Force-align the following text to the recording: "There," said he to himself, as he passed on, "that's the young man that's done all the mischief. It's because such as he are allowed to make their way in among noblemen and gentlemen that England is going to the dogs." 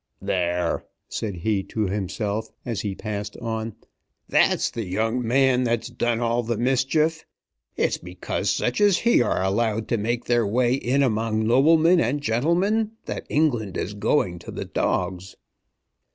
"There," 0.19 0.83
said 1.09 1.35
he 1.35 1.61
to 1.65 1.81
himself, 1.81 2.47
as 2.65 2.81
he 2.81 2.95
passed 2.95 3.37
on, 3.37 3.75
"that's 4.27 4.71
the 4.71 4.83
young 4.87 5.21
man 5.21 5.63
that's 5.63 5.89
done 5.91 6.19
all 6.19 6.41
the 6.41 6.57
mischief. 6.57 7.23
It's 7.77 7.99
because 7.99 8.49
such 8.49 8.81
as 8.81 8.97
he 9.05 9.21
are 9.21 9.43
allowed 9.43 9.87
to 9.89 9.99
make 9.99 10.25
their 10.25 10.47
way 10.47 10.73
in 10.73 11.03
among 11.03 11.45
noblemen 11.45 11.99
and 11.99 12.19
gentlemen 12.19 12.93
that 13.05 13.27
England 13.29 13.77
is 13.77 13.93
going 13.93 14.39
to 14.39 14.49
the 14.49 14.65
dogs." 14.65 15.35